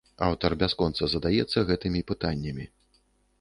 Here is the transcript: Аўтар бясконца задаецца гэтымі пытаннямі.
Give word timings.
Аўтар 0.27 0.51
бясконца 0.61 1.09
задаецца 1.11 1.63
гэтымі 1.73 2.01
пытаннямі. 2.13 2.65